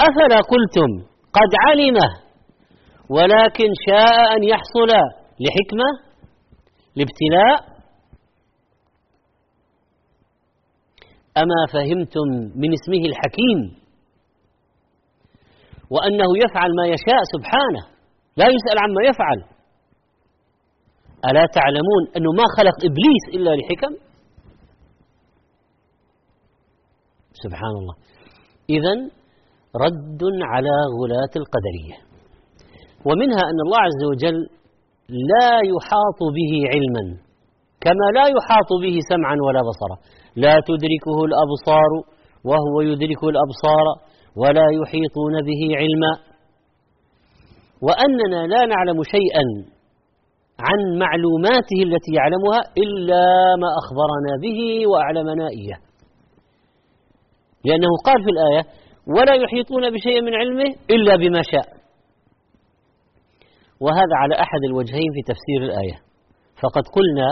[0.00, 0.90] أفلا قلتم
[1.32, 2.21] قد علمه
[3.16, 4.90] ولكن شاء أن يحصل
[5.44, 5.88] لحكمة
[6.96, 7.72] لابتلاء.
[11.36, 13.82] أما فهمتم من اسمه الحكيم
[15.90, 17.84] وأنه يفعل ما يشاء سبحانه
[18.36, 19.44] لا يسأل عما يفعل.
[21.30, 23.92] ألا تعلمون أنه ما خلق إبليس إلا لحكم؟
[27.32, 27.94] سبحان الله.
[28.70, 28.94] إذا
[29.76, 32.11] رد على غلاة القدرية.
[33.08, 34.38] ومنها أن الله عز وجل
[35.32, 37.04] لا يحاط به علما
[37.80, 39.96] كما لا يحاط به سمعا ولا بصرا.
[40.36, 41.90] لا تدركه الأبصار
[42.44, 43.86] وهو يدرك الأبصار
[44.36, 46.12] ولا يحيطون به علما.
[47.86, 49.44] وأننا لا نعلم شيئا
[50.66, 53.24] عن معلوماته التي يعلمها إلا
[53.62, 54.60] ما أخبرنا به
[54.90, 55.80] وأعلمنا إياه.
[57.64, 58.62] لأنه قال في الآية
[59.16, 61.81] ولا يحيطون بشيء من علمه إلا بما شاء.
[63.84, 65.96] وهذا على أحد الوجهين في تفسير الآية.
[66.62, 67.28] فقد قلنا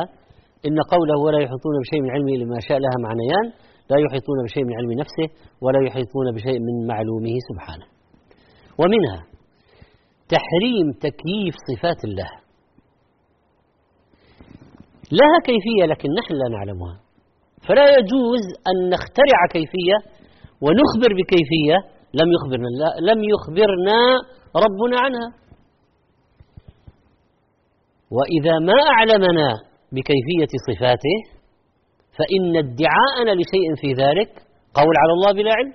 [0.68, 3.46] إن قوله ولا يحيطون بشيء من علمه لما شاء لها معنيان
[3.90, 5.26] لا يحيطون بشيء من علم نفسه
[5.64, 7.86] ولا يحيطون بشيء من معلومه سبحانه.
[8.80, 9.20] ومنها
[10.34, 12.30] تحريم تكييف صفات الله.
[15.18, 16.96] لها كيفية لكن نحن لا نعلمها.
[17.66, 19.96] فلا يجوز أن نخترع كيفية
[20.64, 21.76] ونخبر بكيفية
[22.20, 23.98] لم يخبرنا لم يخبرنا
[24.64, 25.28] ربنا عنها.
[28.16, 29.48] وإذا ما أعلمنا
[29.92, 31.16] بكيفية صفاته
[32.18, 34.30] فإن ادعاءنا لشيء في ذلك
[34.74, 35.72] قول على الله بلا علم.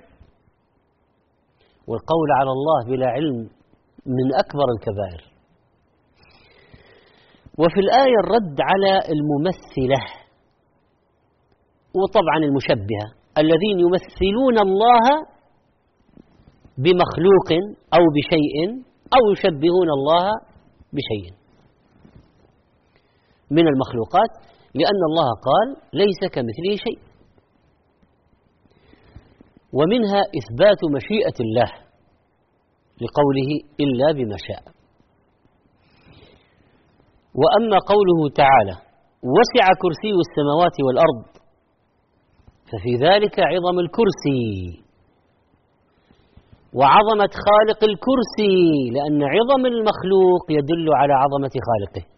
[1.88, 3.36] والقول على الله بلا علم
[4.06, 5.22] من أكبر الكبائر.
[7.58, 10.00] وفي الآية الرد على الممثلة
[11.98, 13.06] وطبعا المشبهة
[13.38, 15.04] الذين يمثلون الله
[16.78, 17.50] بمخلوق
[17.94, 18.56] أو بشيء
[19.16, 20.30] أو يشبهون الله
[20.92, 21.35] بشيء.
[23.50, 24.30] من المخلوقات
[24.74, 26.98] لأن الله قال ليس كمثله شيء.
[29.72, 31.70] ومنها إثبات مشيئة الله
[33.02, 34.62] لقوله إلا بما شاء.
[37.40, 38.76] وأما قوله تعالى
[39.36, 41.26] وسع كرسي السماوات والأرض
[42.70, 44.86] ففي ذلك عظم الكرسي.
[46.78, 48.58] وعظمة خالق الكرسي
[48.94, 52.15] لأن عظم المخلوق يدل على عظمة خالقه.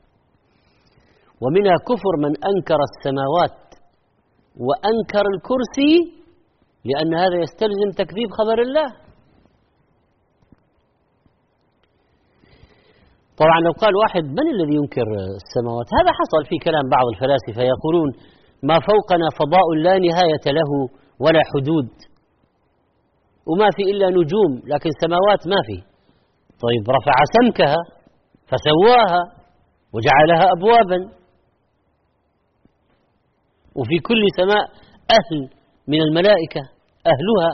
[1.42, 3.58] ومنها كفر من أنكر السماوات
[4.66, 5.94] وأنكر الكرسي
[6.88, 8.88] لأن هذا يستلزم تكذيب خبر الله.
[13.40, 15.08] طبعا لو قال واحد من الذي ينكر
[15.42, 18.08] السماوات؟ هذا حصل في كلام بعض الفلاسفة يقولون
[18.62, 20.70] ما فوقنا فضاء لا نهاية له
[21.24, 21.90] ولا حدود.
[23.48, 25.78] وما في إلا نجوم لكن سماوات ما في.
[26.64, 27.80] طيب رفع سمكها
[28.50, 29.22] فسواها
[29.94, 31.17] وجعلها أبوابا.
[33.78, 34.64] وفي كل سماء
[35.18, 35.50] أهل
[35.88, 36.60] من الملائكة
[37.12, 37.52] أهلها.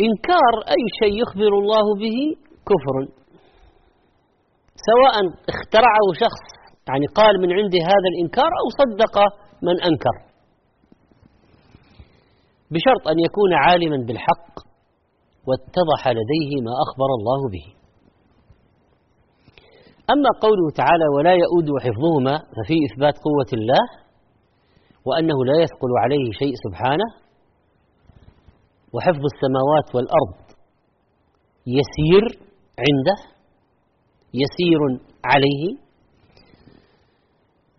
[0.00, 2.18] إنكار أي شيء يخبر الله به
[2.68, 2.96] كفر.
[4.88, 5.14] سواء
[5.52, 6.44] اخترعه شخص
[6.88, 9.18] يعني قال من عنده هذا الإنكار أو صدق
[9.62, 10.16] من أنكر.
[12.70, 14.54] بشرط أن يكون عالما بالحق
[15.46, 17.81] واتضح لديه ما أخبر الله به.
[20.12, 23.84] أما قوله تعالى ولا يؤود حفظهما ففي إثبات قوة الله
[25.06, 27.08] وأنه لا يثقل عليه شيء سبحانه
[28.94, 30.34] وحفظ السماوات والأرض
[31.66, 32.24] يسير
[32.84, 33.18] عنده
[34.34, 34.80] يسير
[35.24, 35.64] عليه.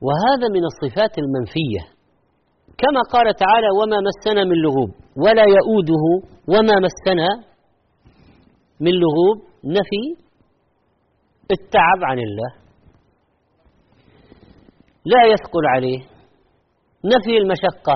[0.02, 1.84] وهذا من الصفات المنفية.
[2.78, 6.04] كما قال تعالى وما مسنا من لغوب ولا يؤوده
[6.48, 7.30] وما مسنا
[8.80, 9.38] من لغوب.
[9.66, 10.04] نفي
[11.52, 12.52] التعب عن الله.
[15.06, 16.00] لا يثقل عليه.
[17.06, 17.96] نفي المشقة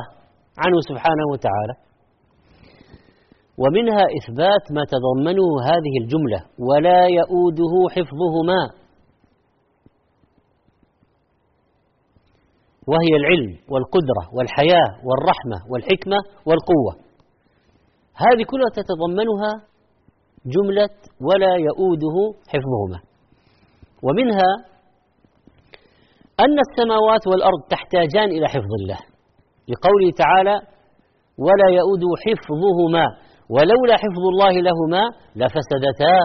[0.57, 1.73] عنه سبحانه وتعالى.
[3.57, 8.61] ومنها إثبات ما تضمنه هذه الجملة ولا يؤوده حفظهما.
[12.87, 16.93] وهي العلم والقدرة والحياة والرحمة والحكمة والقوة.
[18.15, 19.51] هذه كلها تتضمنها
[20.45, 20.89] جملة
[21.21, 22.99] ولا يؤوده حفظهما.
[24.05, 24.51] ومنها
[26.45, 28.99] أن السماوات والأرض تحتاجان إلى حفظ الله.
[29.71, 30.55] لقوله تعالى
[31.45, 33.05] ولا يؤود حفظهما
[33.49, 35.03] ولولا حفظ الله لهما
[35.35, 36.17] لفسدتا.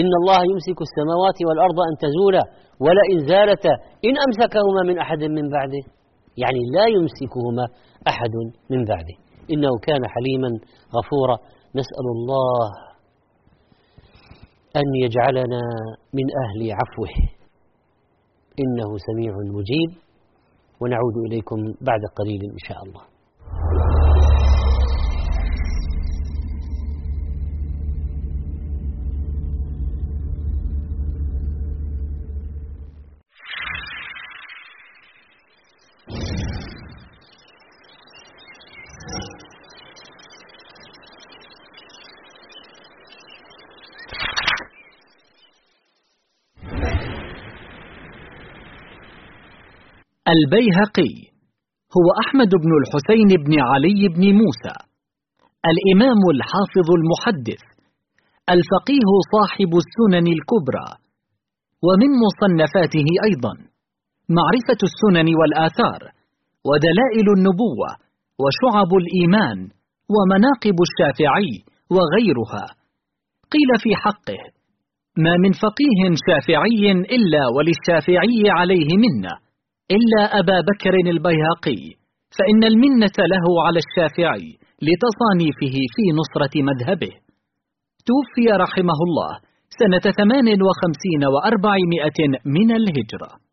[0.00, 2.44] إن الله يمسك السماوات والأرض أن تزولا
[2.84, 3.74] ولئن زالتا
[4.08, 5.82] إن أمسكهما من أحد من بعده.
[6.42, 7.64] يعني لا يمسكهما
[8.08, 8.34] أحد
[8.70, 9.16] من بعده.
[9.52, 10.50] إنه كان حليما
[10.96, 11.36] غفورا.
[11.80, 12.85] نسأل الله
[14.76, 15.60] أن يجعلنا
[16.14, 17.08] من أهل عفوه.
[18.60, 20.06] إنه سميع مجيب.
[20.80, 23.15] ونعود إليكم بعد قليل إن شاء الله.
[50.40, 51.14] البيهقي
[51.96, 54.76] هو أحمد بن الحسين بن علي بن موسى
[55.72, 57.62] الإمام الحافظ المحدث
[58.54, 60.88] الفقيه صاحب السنن الكبرى
[61.86, 63.54] ومن مصنفاته أيضا
[64.38, 66.00] معرفة السنن والآثار
[66.68, 67.90] ودلائل النبوة
[68.42, 69.58] وشعب الإيمان
[70.14, 71.52] ومناقب الشافعي
[71.94, 72.66] وغيرها.
[73.52, 74.42] قيل في حقه
[75.24, 79.45] ما من فقيه شافعي إلا وللشافعي عليه منة.
[79.90, 81.82] إلا أبا بكر البيهقي
[82.38, 87.12] فإن المنة له على الشافعي لتصانيفه في نصرة مذهبه.
[88.08, 89.38] توفي رحمه الله
[89.78, 93.46] سنة ثمان وخمسين وأربعمائة من الهجرة.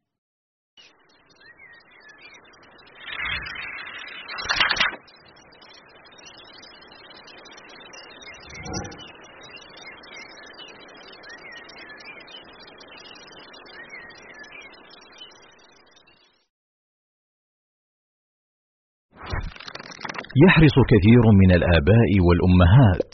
[20.42, 23.12] يحرص كثير من الآباء والأمهات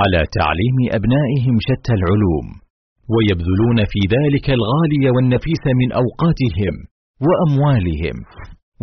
[0.00, 2.46] على تعليم أبنائهم شتى العلوم
[3.14, 6.74] ويبذلون في ذلك الغالي والنفيس من أوقاتهم
[7.26, 8.16] وأموالهم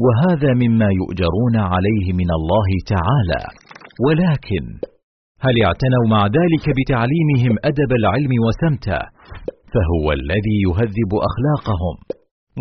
[0.04, 3.44] وهذا مما يؤجرون عليه من الله تعالى.
[4.06, 4.64] ولكن
[5.46, 9.02] هل اعتنوا مع ذلك بتعليمهم أدب العلم وسمته؟
[9.74, 11.96] فهو الذي يهذب أخلاقهم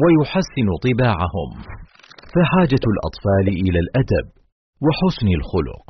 [0.03, 1.51] ويحسن طباعهم.
[2.33, 4.27] فحاجة الأطفال إلى الأدب
[4.85, 5.85] وحسن الخلق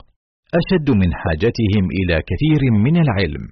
[0.61, 3.45] أشد من حاجتهم إلى كثير من العلم.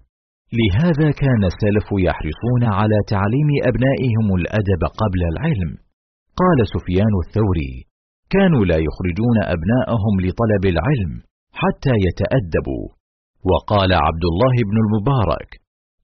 [0.60, 5.70] لهذا كان السلف يحرصون على تعليم أبنائهم الأدب قبل العلم.
[6.40, 7.74] قال سفيان الثوري
[8.34, 11.12] كانوا لا يخرجون أبناءهم لطلب العلم
[11.60, 12.86] حتى يتأدبوا.
[13.50, 15.50] وقال عبد الله بن المبارك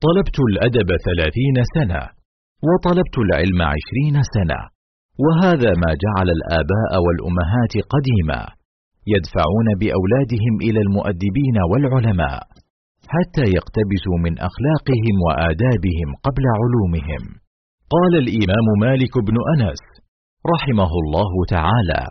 [0.07, 2.03] طلبت الأدب ثلاثين سنة
[2.69, 4.61] وطلبت العلم عشرين سنة
[5.25, 8.60] وهذا ما جعل الآباء والأمهات قديما.
[9.15, 12.41] يدفعون بأولادهم إلى المؤدبين والعلماء
[13.15, 17.23] حتى يقتبسوا من أخلاقهم وآدابهم قبل علومهم.
[17.95, 19.83] قال الإمام مالك بن أنس
[20.55, 22.03] رحمه الله تعالى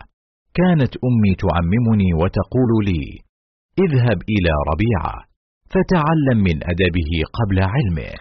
[0.54, 3.04] كانت أمي تعممني وتقول لي
[3.84, 5.16] اذهب إلى ربيعة
[5.72, 8.12] فتعلم من أدبه قبل علمه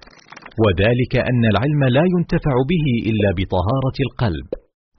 [0.63, 4.47] وذلك أن العلم لا ينتفع به إلا بطهارة القلب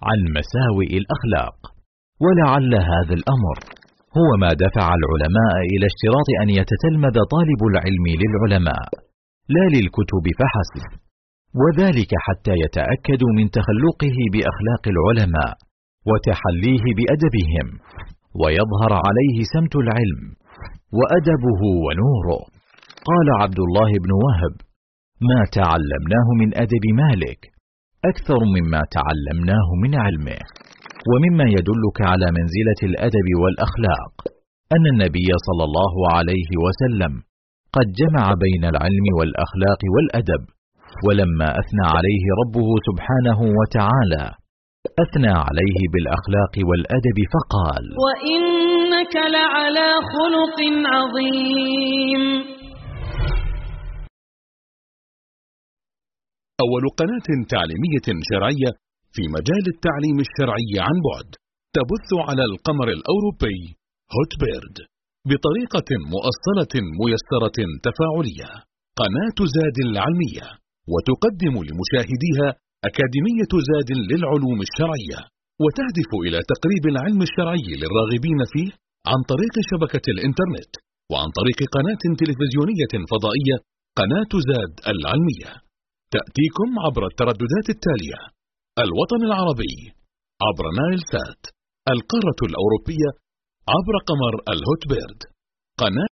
[0.08, 1.80] عن مساوئ الأخلاق.
[2.24, 3.56] ولعل هذا الأمر
[4.18, 8.88] هو ما دفع العلماء إلى اشتراط أن يتتلمذ طالب العلم للعلماء
[9.54, 10.84] لا للكتب فحسب.
[11.60, 15.52] وذلك حتى يتاكدوا من تخلقه بأخلاق العلماء
[16.08, 17.66] وتحليه بأدبهم
[18.40, 20.22] ويظهر عليه سمت العلم
[20.98, 22.42] وأدبه ونوره.
[23.08, 24.54] قال عبد الله بن وهب
[25.30, 27.40] ما تعلمناه من أدب مالك
[28.10, 30.40] أكثر مما تعلمناه من علمه.
[31.11, 34.12] ومما يدلك على منزلة الأدب والأخلاق
[34.76, 37.12] أن النبي صلى الله عليه وسلم
[37.76, 40.42] قد جمع بين العلم والأخلاق والأدب
[41.07, 44.24] ولما أثنى عليه ربه سبحانه وتعالى
[45.05, 50.59] أثنى عليه بالأخلاق والأدب فقال وإنك لعلى خلق
[50.94, 52.22] عظيم.
[56.64, 58.70] أول قناة تعليمية شرعية
[59.14, 61.28] في مجال التعليم الشرعي عن بعد
[61.76, 63.61] تبث على القمر الأوروبي
[64.14, 64.76] هوت بيرد
[65.30, 68.50] بطريقة مؤصلة ميسرة تفاعلية
[69.00, 70.46] قناة زاد العلمية
[70.92, 72.48] وتقدم لمشاهديها
[72.88, 75.20] أكاديمية زاد للعلوم الشرعية
[75.62, 78.70] وتهدف إلى تقريب العلم الشرعي للراغبين فيه
[79.11, 80.72] عن طريق شبكة الإنترنت
[81.11, 83.56] وعن طريق قناة تلفزيونية فضائية
[83.98, 85.50] قناة زاد العلمية.
[86.14, 88.20] تأتيكم عبر الترددات التالية.
[88.78, 89.74] الوطن العربي
[90.46, 91.42] عبر نايل سات
[91.94, 93.10] القارة الأوروبية
[93.74, 95.22] عبر قمر الهوت بيرد
[95.80, 96.10] قناة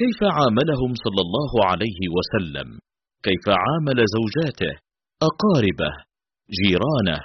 [0.00, 2.68] كيف عاملهم صلى الله عليه وسلم؟
[3.26, 4.72] كيف عامل زوجاته
[5.28, 5.92] أقاربه
[6.58, 7.20] جيرانه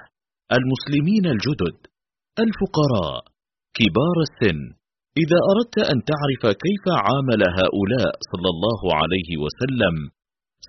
[0.58, 1.78] المسلمين الجدد
[2.44, 3.22] الفقراء
[3.78, 4.60] كبار السن؟
[5.24, 9.96] إذا أردت أن تعرف كيف عامل هؤلاء صلى الله عليه وسلم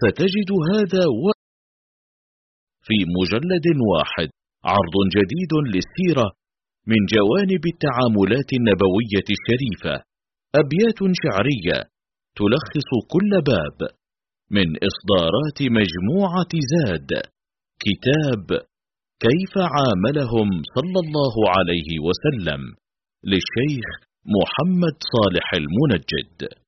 [0.02, 1.24] ستجد هذا و
[2.86, 4.28] في مجلد واحد.
[4.64, 6.28] عرض جديد للسيرة
[6.90, 9.94] من جوانب التعاملات النبوية الشريفة.
[10.60, 11.78] أبيات شعرية
[12.38, 13.78] تلخص كل باب
[14.56, 17.10] من إصدارات مجموعة زاد.
[17.84, 18.46] كتاب
[19.26, 22.60] كيف عاملهم صلى الله عليه وسلم
[23.30, 23.88] للشيخ
[24.36, 26.59] محمد صالح المنجد.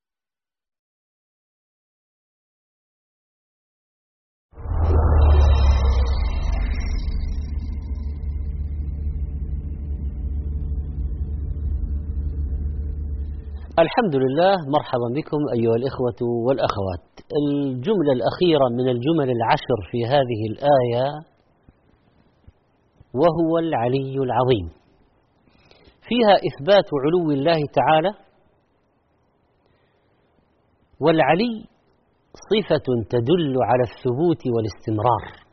[13.78, 17.06] الحمد لله مرحبا بكم أيها الإخوة والأخوات.
[17.42, 21.06] الجملة الأخيرة من الجمل العشر في هذه الآية
[23.14, 24.68] وهو العلي العظيم.
[26.08, 28.12] فيها إثبات علو الله تعالى
[31.00, 31.64] والعلي
[32.50, 35.46] صفة تدل على الثبوت والاستمرار.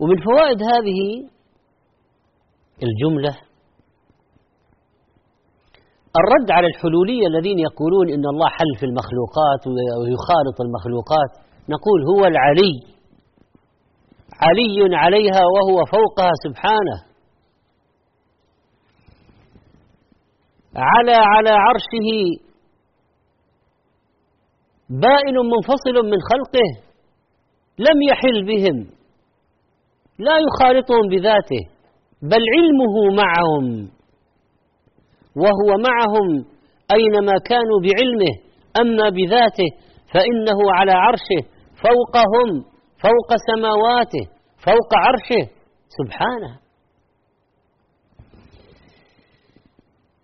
[0.00, 1.28] ومن فوائد هذه
[2.82, 3.45] الجملة
[6.20, 9.62] الرد على الحلولية الذين يقولون إن الله حل في المخلوقات
[10.00, 11.30] ويخالط المخلوقات
[11.74, 12.76] نقول هو العلي.
[14.42, 16.98] علي عليها وهو فوقها سبحانه.
[20.76, 22.10] على على عرشه
[24.90, 26.68] بائن منفصل من خلقه
[27.78, 28.86] لم يحل بهم.
[30.18, 31.62] لا يخالطهم بذاته
[32.22, 33.95] بل علمه معهم.
[35.42, 36.28] وهو معهم
[36.96, 38.34] أينما كانوا بعلمه
[38.80, 39.70] أما بذاته
[40.12, 41.40] فإنه على عرشه
[41.82, 42.48] فوقهم
[43.04, 44.24] فوق سماواته
[44.66, 45.50] فوق عرشه.
[45.98, 46.58] سبحانه.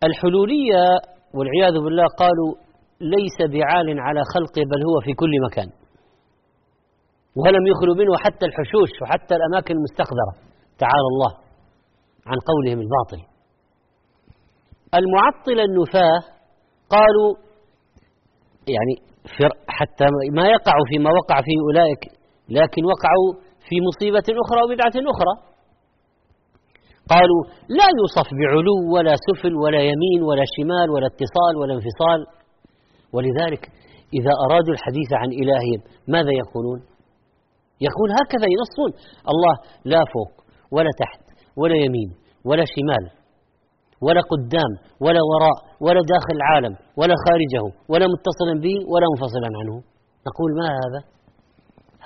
[0.04, 0.84] الحلولية
[1.34, 2.50] والعياذ بالله قالوا
[3.00, 5.68] ليس بعال على خلقه بل هو في كل مكان.
[7.36, 10.34] ولم يخلوا منه حتى الحشوش وحتى الأماكن المستقذرة
[10.78, 11.32] تعالى الله
[12.26, 13.31] عن قولهم الباطل.
[15.00, 16.18] المعطلة النفاة
[16.94, 17.30] قالوا
[18.74, 18.94] يعني
[19.68, 22.02] حتى ما يقع فيما وقع فيه أولئك
[22.48, 23.30] لكن وقعوا
[23.68, 25.34] في مصيبة أخرى وبدعة أخرى.
[27.10, 27.42] قالوا
[27.78, 32.20] لا يوصف بعلو ولا سفل ولا يمين ولا شمال ولا اتصال ولا انفصال.
[33.14, 33.62] ولذلك
[34.18, 36.80] إذا أرادوا الحديث عن إلههم ماذا يقولون؟
[37.80, 38.90] يقول هكذا ينصون
[39.32, 40.32] الله لا فوق
[40.70, 41.22] ولا تحت
[41.56, 42.10] ولا يمين
[42.44, 43.21] ولا شمال.
[44.04, 44.72] ولا قدام
[45.04, 49.74] ولا وراء ولا داخل العالم ولا خارجه ولا متصلا به ولا منفصلا عنه.
[50.28, 51.00] نقول ما هذا؟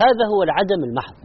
[0.05, 1.17] هذا هو العدم المحض.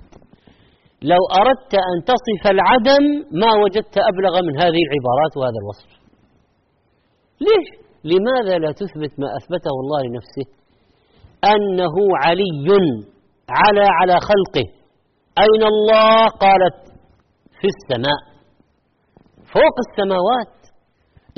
[1.11, 3.03] لو أردت أن تصف العدم
[3.41, 5.89] ما وجدت أبلغ من هذه العبارات وهذا الوصف.
[7.47, 7.67] ليش؟
[8.11, 10.47] لماذا لا تثبت ما أثبته الله لنفسه؟
[11.53, 12.67] أنه علي
[13.49, 14.67] على على خلقه.
[15.45, 16.80] أين الله؟ قالت
[17.59, 18.22] في السماء.
[19.53, 20.61] فوق السماوات.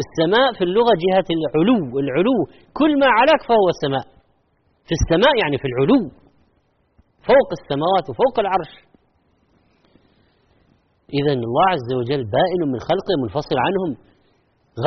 [0.04, 2.38] السماء في اللغة جهة العلو العلو
[2.74, 4.06] كل ما علاك فهو السماء.
[4.88, 6.10] في السماء يعني في العلو.
[7.28, 8.74] فوق السماوات وفوق العرش.
[11.20, 13.92] إذا الله عز وجل بائن من خلقه منفصل عنهم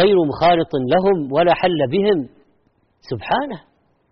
[0.01, 2.29] غير مخالط لهم ولا حل بهم.
[3.01, 3.61] سبحانه.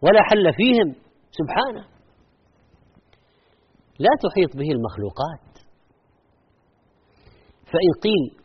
[0.03, 0.95] ولا حل فيهم.
[1.31, 1.85] سبحانه.
[3.99, 5.55] لا تحيط به المخلوقات.
[7.65, 8.44] فإن قيل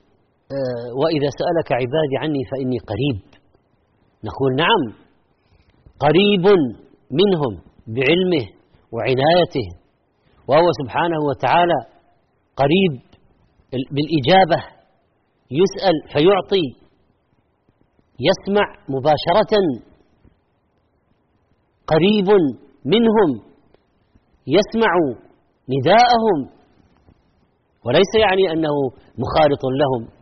[1.02, 3.20] وإذا سألك عبادي عني فإني قريب.
[4.24, 4.84] نقول نعم
[6.00, 6.46] قريب
[7.12, 7.54] منهم
[7.88, 8.46] بعلمه
[8.92, 9.68] وعنايته
[10.48, 11.80] وهو سبحانه وتعالى
[12.56, 13.02] قريب
[13.72, 14.64] بالإجابة
[15.52, 16.66] يسأل فيعطي
[18.28, 19.54] يسمع مباشرة.
[21.88, 22.30] قريب
[22.86, 23.30] منهم
[24.48, 24.92] يسمع
[25.70, 26.60] نداءهم
[27.86, 28.76] وليس يعني أنه
[29.18, 30.19] مخالط لهم.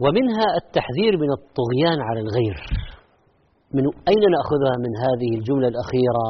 [0.00, 2.56] ومنها التحذير من الطغيان على الغير.
[3.74, 6.26] من أين نأخذها من هذه الجملة الأخيرة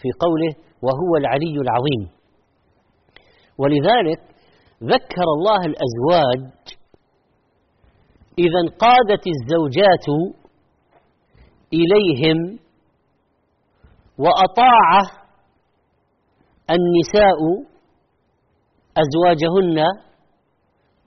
[0.00, 0.52] في قوله
[0.82, 2.02] وهو العلي العظيم؟
[3.58, 4.20] ولذلك
[4.82, 6.40] ذكر الله الأزواج
[8.38, 10.06] إذا انقادت الزوجات
[11.72, 12.58] إليهم
[14.18, 14.88] وأطاع
[16.70, 17.38] النساء
[19.02, 19.78] أزواجهن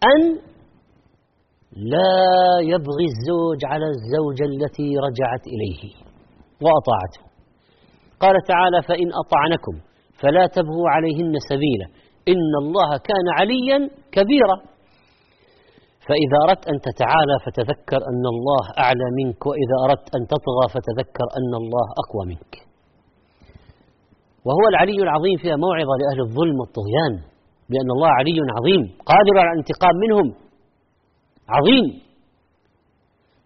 [0.04, 0.40] أن
[1.76, 5.82] لا يبغي الزوج على الزوجة التي رجعت إليه
[6.64, 7.24] وأطاعته.
[8.20, 9.76] قال تعالى فإن أطعنكم
[10.22, 11.88] فلا تبغوا عليهن سبيلا
[12.28, 14.58] إن الله كان عليا كبيرا.
[16.08, 21.52] فإذا أردت أن تتعالى فتذكر أن الله أعلى منك وإذا أردت أن تطغى فتذكر أن
[21.62, 22.54] الله أقوى منك.
[24.48, 27.14] وهو العلي العظيم فيها موعظة لأهل الظلم والطغيان
[27.70, 30.43] بأن الله علي عظيم قادر على الانتقام منهم
[31.50, 32.02] عظيم.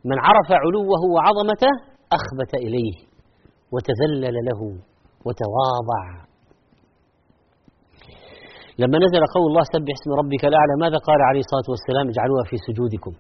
[0.06, 1.72] من عرف علوه وعظمته
[2.12, 2.96] أخبت إليه
[3.74, 4.62] وتذلل له
[5.26, 6.04] وتواضع.
[8.80, 12.58] لما نزل قول الله سبح اسم ربك الأعلى ماذا قال عليه الصلاة والسلام؟ اجعلوها في
[12.68, 13.14] سجودكم.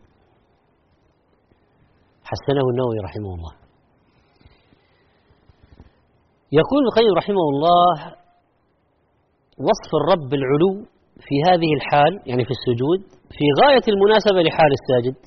[2.24, 3.54] حسنه النووي رحمه الله.
[6.52, 7.94] يقول القيم رحمه الله
[9.68, 10.86] وصف الرب بالعلو
[11.28, 15.18] في هذه الحال يعني في السجود في غاية المناسبة لحال الساجد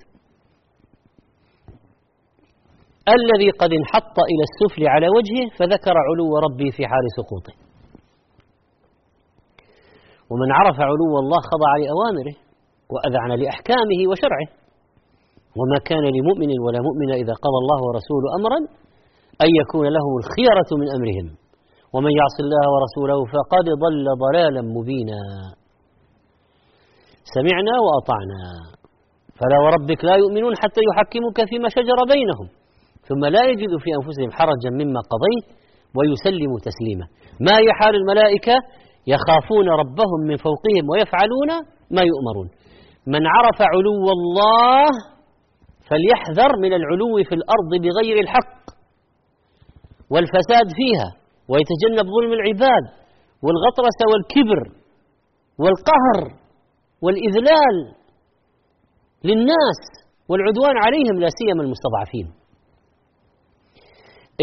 [3.17, 7.55] الذي قد انحط إلى السفل على وجهه فذكر علو ربي في حال سقوطه.
[10.31, 12.37] ومن عرف علو الله خضع لأوامره
[12.93, 14.49] وأذعن لأحكامه وشرعه.
[15.59, 18.59] وما كان لمؤمن ولا مؤمن إذا قضى الله ورسوله أمرا
[19.45, 21.27] أن يكون لهم الخيرة من أمرهم.
[21.95, 25.21] ومن يعص الله ورسوله فقد ضل ضلالا مبينا.
[27.37, 28.43] سمعنا وأطعنا.
[29.39, 32.49] فلا وربك لا يؤمنون حتى يحكموك فيما شجر بينهم.
[33.09, 35.47] ثم لا يجدوا في أنفسهم حرجا مما قضيت
[35.97, 37.07] ويسلموا تسليما.
[37.47, 38.57] ما هي حال الملائكة؟
[39.07, 41.51] يخافون ربهم من فوقهم ويفعلون
[41.97, 42.49] ما يؤمرون.
[43.07, 44.87] من عرف علو الله
[45.89, 48.61] فليحذر من العلو في الأرض بغير الحق.
[50.13, 51.09] والفساد فيها
[51.51, 52.85] ويتجنب ظلم العباد
[53.45, 54.61] والغطرسة والكبر
[55.59, 56.40] والقهر.
[57.03, 57.77] والإذلال
[59.25, 59.81] للناس
[60.29, 62.27] والعدوان عليهم لا سيما المستضعفين.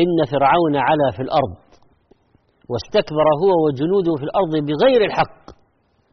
[0.02, 1.58] إن فرعون علا في الأرض
[2.70, 5.44] واستكبر هو وجنوده في الأرض بغير الحق.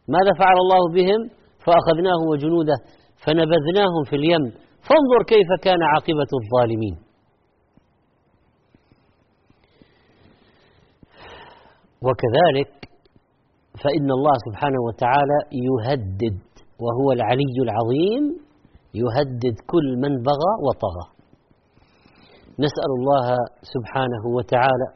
[0.09, 1.21] ماذا فعل الله بهم؟
[1.65, 2.77] فأخذناه وجنوده
[3.25, 4.45] فنبذناهم في اليم.
[4.87, 6.97] فانظر كيف كان عاقبة الظالمين.
[12.03, 12.84] وكذلك
[13.85, 16.39] فإن الله سبحانه وتعالى يهدد
[16.85, 18.25] وهو العلي العظيم
[18.95, 21.07] يهدد كل من بغى وطغى.
[22.59, 23.27] نسأل الله
[23.75, 24.89] سبحانه وتعالى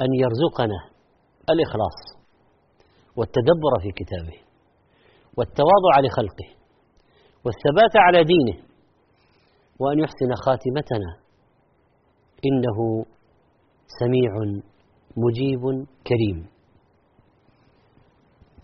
[0.00, 0.80] أن يرزقنا
[1.50, 1.98] الإخلاص
[3.16, 4.38] والتدبر في كتابه
[5.36, 6.48] والتواضع لخلقه
[7.44, 8.56] والثبات على دينه
[9.80, 11.10] وأن يحسن خاتمتنا.
[12.46, 13.04] إنه
[14.00, 14.32] سميع
[15.16, 16.46] مجيب كريم.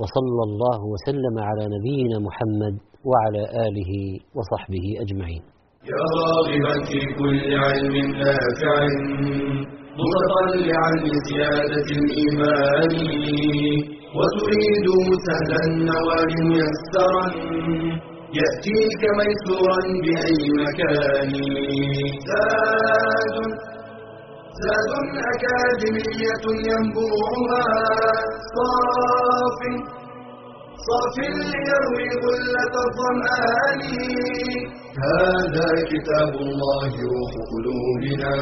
[0.02, 2.74] وصلى الله وسلم على نبينا محمد
[3.08, 3.92] وعلى آله
[4.36, 5.42] وصحبه أجمعين.
[5.92, 8.76] يا راغبا في كل علم نافع
[10.00, 12.92] متطلعا لزيادة الإيمان
[14.18, 14.86] وتريد
[15.26, 17.26] سهلا النوال ميسرا
[18.40, 21.30] يأتيك ميسورا بأي مكان.
[22.28, 23.36] زاد
[24.62, 24.92] زاد
[25.32, 27.66] أكاديمية ينبوعها
[28.54, 29.60] صاف.
[30.86, 33.82] صاف ليروي غلة الظمآن.
[35.06, 38.34] هذا كتاب الله روح قلوبنا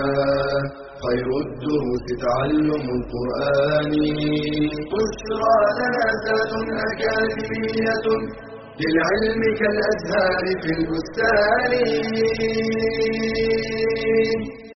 [1.04, 3.92] خير الدروس تعلم القرآن.
[4.92, 6.52] بشرى لنا ذات
[6.88, 8.06] أكاديمية
[8.80, 11.72] للعلم كالأزهار في البستان.